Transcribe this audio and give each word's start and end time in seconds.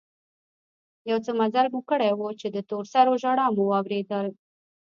يو 1.09 1.17
څه 1.25 1.31
مزل 1.39 1.67
مو 1.73 1.81
کړى 1.89 2.09
و 2.13 2.21
چې 2.39 2.47
د 2.51 2.57
تور 2.69 2.83
سرو 2.93 3.13
ژړا 3.21 3.45
مو 3.55 3.63
واورېدل. 3.67 4.27